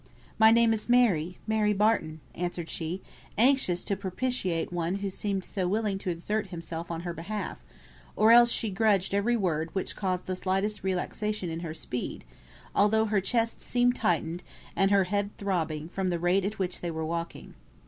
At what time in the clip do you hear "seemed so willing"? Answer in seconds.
5.11-5.99